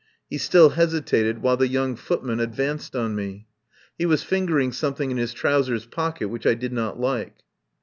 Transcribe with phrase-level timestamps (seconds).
[0.31, 3.45] He still hesitated, while the young footman advanced on me.
[3.99, 7.43] He was fingering some thing in his trousers pocket which I did not like.